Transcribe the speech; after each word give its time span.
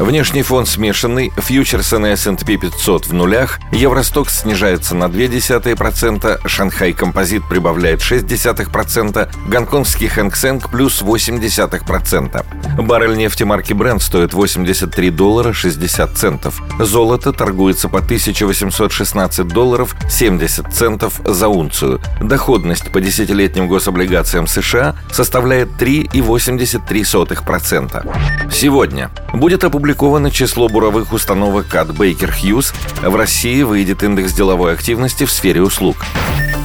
Внешний 0.00 0.42
фон 0.42 0.64
смешанный, 0.64 1.30
фьючерсы 1.36 1.98
на 1.98 2.12
S&P 2.12 2.56
500 2.56 3.06
в 3.06 3.12
нулях, 3.12 3.60
Евростокс 3.70 4.40
снижается 4.40 4.94
на 4.94 5.04
0,2%, 5.04 6.48
Шанхай 6.48 6.94
Композит 6.94 7.46
прибавляет 7.46 8.00
0,6%, 8.00 9.28
гонконгский 9.46 10.08
Хэнк 10.08 10.34
Сэнк 10.34 10.70
плюс 10.70 11.02
0,8%. 11.02 12.82
Баррель 12.82 13.18
нефти 13.18 13.42
марки 13.42 13.74
Brent 13.74 14.00
стоит 14.00 14.32
83 14.32 15.10
доллара 15.10 15.52
60 15.52 16.16
центов. 16.16 16.62
Золото 16.78 17.34
торгуется 17.34 17.90
по 17.90 17.98
1816 17.98 19.48
долларов 19.48 19.94
70 20.08 20.72
центов 20.72 21.20
за 21.26 21.48
унцию. 21.48 22.00
Доходность 22.22 22.90
по 22.90 23.02
десятилетним 23.02 23.68
гособлигациям 23.68 24.46
США 24.46 24.96
составляет 25.12 25.68
3,83%. 25.78 28.50
Сегодня 28.50 29.10
будет 29.32 29.64
опубликовано 29.64 30.30
число 30.30 30.68
буровых 30.68 31.12
установок 31.12 31.74
от 31.74 31.88
Baker 31.88 32.30
Hughes. 32.30 32.74
В 33.02 33.14
России 33.14 33.62
выйдет 33.62 34.02
индекс 34.02 34.32
деловой 34.32 34.74
активности 34.74 35.24
в 35.24 35.30
сфере 35.30 35.62
услуг. 35.62 35.96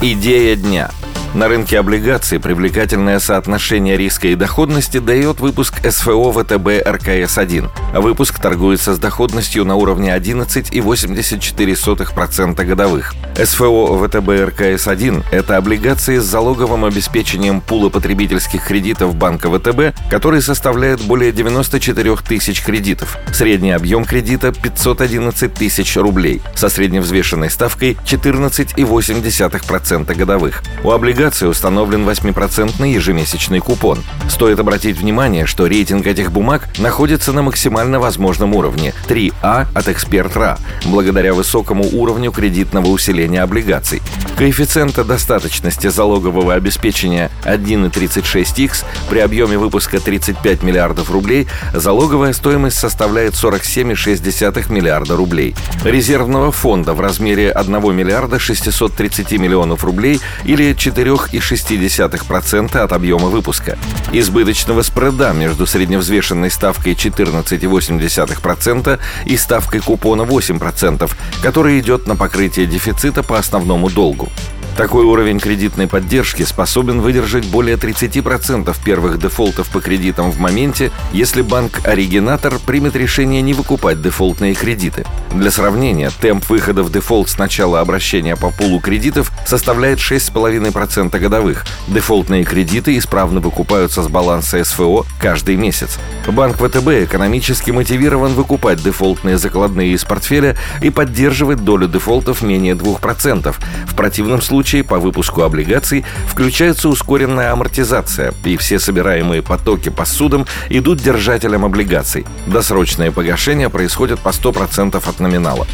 Идея 0.01 0.55
дня– 0.55 0.91
на 1.35 1.47
рынке 1.49 1.77
облигаций 1.79 2.39
привлекательное 2.39 3.19
соотношение 3.19 3.97
риска 3.97 4.29
и 4.29 4.35
доходности 4.35 4.99
дает 4.99 5.41
выпуск 5.41 5.85
СФО 5.85 6.31
ВТБ 6.31 6.87
РКС-1. 6.87 7.99
Выпуск 7.99 8.39
торгуется 8.39 8.95
с 8.95 8.99
доходностью 8.99 9.65
на 9.65 9.75
уровне 9.75 10.15
11,84% 10.15 12.63
годовых. 12.63 13.13
СФО 13.35 13.97
ВТБ 13.97 14.29
РКС-1– 14.29 15.25
это 15.31 15.57
облигации 15.57 16.19
с 16.19 16.23
залоговым 16.23 16.85
обеспечением 16.85 17.59
пула 17.59 17.89
потребительских 17.89 18.65
кредитов 18.65 19.13
банка 19.15 19.49
ВТБ, 19.49 19.93
который 20.09 20.41
составляет 20.41 21.01
более 21.01 21.33
94 21.33 22.15
тысяч 22.17 22.63
кредитов. 22.63 23.17
Средний 23.33 23.71
объем 23.71 24.05
кредита– 24.05 24.51
511 24.53 25.53
тысяч 25.53 25.97
рублей, 25.97 26.41
со 26.55 26.69
средневзвешенной 26.69 27.49
ставкой 27.49 27.97
14,8% 28.05 30.15
годовых. 30.15 30.63
У 30.81 30.91
облигаций 30.91 31.24
облигаций 31.25 31.49
установлен 31.49 32.07
8% 32.07 32.87
ежемесячный 32.87 33.59
купон. 33.59 33.97
Стоит 34.27 34.59
обратить 34.59 34.97
внимание, 34.97 35.45
что 35.45 35.65
рейтинг 35.67 36.05
этих 36.05 36.31
бумаг 36.31 36.67
находится 36.77 37.31
на 37.31 37.41
максимально 37.41 37.99
возможном 37.99 38.53
уровне– 38.53 38.93
3А 39.07 39.67
от 39.73 39.87
эксперт 39.87 40.35
РА, 40.35 40.57
благодаря 40.85 41.33
высокому 41.33 41.85
уровню 41.93 42.31
кредитного 42.31 42.87
усиления 42.87 43.41
облигаций. 43.41 44.01
Коэффициента 44.37 45.05
достаточности 45.05 45.87
залогового 45.87 46.53
обеспечения 46.53 47.31
1,36х 47.45 48.83
при 49.09 49.19
объеме 49.19 49.57
выпуска 49.57 49.99
35 49.99 50.63
миллиардов 50.63 51.11
рублей 51.11 51.47
залоговая 51.73 52.33
стоимость 52.33 52.77
составляет 52.77 53.33
47,6 53.35 54.71
миллиарда 54.71 55.15
рублей. 55.15 55.55
Резервного 55.85 56.51
фонда 56.51 56.93
в 56.93 56.99
размере 56.99 57.51
1 57.51 57.95
миллиарда 57.95 58.37
630 58.39 59.31
миллионов 59.33 59.85
рублей 59.85 60.19
или 60.43 60.73
4 60.73 61.05
3,6% 61.05 62.77
от 62.77 62.91
объема 62.91 63.27
выпуска. 63.27 63.77
Избыточного 64.17 64.81
спреда 64.81 65.33
между 65.33 65.67
средневзвешенной 65.67 66.49
ставкой 66.49 66.93
14,8% 66.93 68.99
и 69.25 69.35
ставкой 69.35 69.81
купона 69.81 70.21
8%, 70.21 71.11
который 71.43 71.81
идет 71.81 72.07
на 72.07 72.15
покрытие 72.15 72.65
дефицита 72.65 73.23
по 73.23 73.37
основному 73.37 73.89
долгу. 73.89 74.29
Такой 74.77 75.05
уровень 75.05 75.39
кредитной 75.39 75.87
поддержки 75.87 76.43
способен 76.43 76.99
выдержать 76.99 77.47
более 77.47 77.77
30% 77.77 78.75
первых 78.83 79.19
дефолтов 79.19 79.69
по 79.69 79.79
кредитам 79.79 80.31
в 80.31 80.39
моменте, 80.39 80.91
если 81.13 81.41
банк-оригинатор 81.41 82.59
примет 82.59 82.97
решение 82.97 83.41
не 83.41 83.53
выкупать 83.53 84.01
дефолтные 84.01 84.53
кредиты. 84.53 85.05
Для 85.31 85.49
сравнения, 85.49 86.11
темп 86.19 86.49
выхода 86.49 86.83
в 86.83 86.91
дефолт 86.91 87.29
с 87.29 87.37
начала 87.37 87.79
обращения 87.79 88.35
по 88.35 88.51
пулу 88.51 88.81
кредитов 88.81 89.31
составляет 89.45 89.99
6,5% 89.99 91.17
годовых. 91.19 91.65
Дефолтные 91.87 92.43
кредиты 92.43 92.97
исправно 92.97 93.39
выкупаются 93.39 94.03
с 94.03 94.09
баланса 94.09 94.61
СФО 94.61 95.05
каждый 95.21 95.55
месяц. 95.55 95.99
Банк 96.27 96.57
ВТБ 96.57 97.05
экономически 97.05 97.71
мотивирован 97.71 98.33
выкупать 98.33 98.83
дефолтные 98.83 99.37
закладные 99.37 99.93
из 99.93 100.03
портфеля 100.03 100.57
и 100.81 100.89
поддерживать 100.89 101.63
долю 101.63 101.87
дефолтов 101.87 102.41
менее 102.41 102.73
2%. 102.73 103.55
В 103.87 103.95
противном 103.95 104.41
случае 104.41 104.64
случае 104.65 104.83
по 104.83 104.97
выпуску 104.97 105.43
облигаций 105.43 106.03
включается 106.27 106.89
ускоренная 106.89 107.51
амортизация, 107.51 108.33
и 108.43 108.57
все 108.57 108.79
собираемые 108.79 109.43
потоки 109.43 109.89
по 109.89 110.05
судам 110.05 110.47
идут 110.69 110.97
держателям 110.97 111.65
облигаций. 111.65 112.25
Досрочное 112.47 113.11
погашение 113.11 113.69
происходит 113.69 114.19
по 114.19 114.29
100% 114.29 114.95
от 115.07 115.19
номинала. 115.19 115.67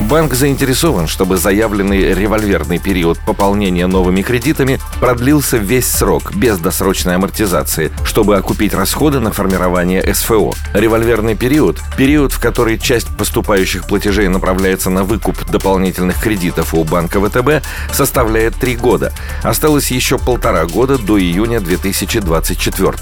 Банк 0.00 0.34
заинтересован, 0.34 1.06
чтобы 1.06 1.36
заявленный 1.36 2.14
револьверный 2.14 2.78
период 2.78 3.18
пополнения 3.18 3.86
новыми 3.86 4.22
кредитами 4.22 4.78
продлился 5.00 5.56
весь 5.56 5.86
срок, 5.86 6.34
без 6.34 6.58
досрочной 6.58 7.14
амортизации, 7.14 7.92
чтобы 8.04 8.36
окупить 8.36 8.74
расходы 8.74 9.20
на 9.20 9.32
формирование 9.32 10.02
СФО. 10.12 10.54
Револьверный 10.74 11.34
период– 11.34 11.78
период, 11.96 12.32
в 12.32 12.40
который 12.40 12.78
часть 12.78 13.08
поступающих 13.16 13.86
платежей 13.86 14.28
направляется 14.28 14.90
на 14.90 15.04
выкуп 15.04 15.46
дополнительных 15.50 16.20
кредитов 16.20 16.74
у 16.74 16.84
банка 16.84 17.20
ВТБ, 17.20 17.64
составляет 17.92 18.54
три 18.56 18.76
года. 18.76 19.12
Осталось 19.42 19.90
еще 19.90 20.18
полтора 20.18 20.66
года 20.66 20.98
до 20.98 21.18
июня 21.18 21.60
2024 21.60 22.92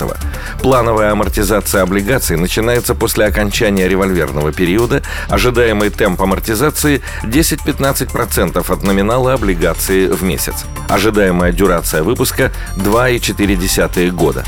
Плановая 0.62 1.12
амортизация 1.12 1.82
облигаций 1.82 2.36
начинается 2.36 2.94
после 2.94 3.26
окончания 3.26 3.88
револьверного 3.88 4.52
периода. 4.52 5.02
Ожидаемый 5.28 5.90
темп 5.90 6.22
амортизации 6.22 6.79
облигации 6.80 7.02
10-15% 7.24 8.72
от 8.72 8.82
номинала 8.82 9.34
облигации 9.34 10.06
в 10.06 10.22
месяц. 10.22 10.64
Ожидаемая 10.88 11.52
дюрация 11.52 12.02
выпуска 12.02 12.52
2,4 12.76 14.10
года. 14.10 14.44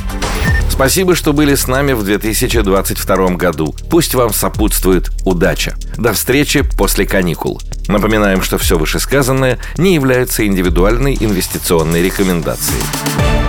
Спасибо, 0.71 1.15
что 1.15 1.33
были 1.33 1.55
с 1.55 1.69
нами 1.69 1.93
в 1.93 2.03
2022 2.03 3.29
году. 3.37 3.75
Пусть 3.91 4.15
вам 4.15 4.33
сопутствует 4.33 5.11
удача. 5.25 5.77
До 5.97 6.13
встречи 6.13 6.63
после 6.63 7.05
каникул. 7.05 7.61
Напоминаем, 7.89 8.43
что 8.43 8.59
все 8.59 8.79
вышесказанное 8.79 9.59
не 9.77 9.95
является 9.95 10.47
индивидуальной 10.47 11.17
инвестиционной 11.21 12.03
рекомендацией. 12.03 13.42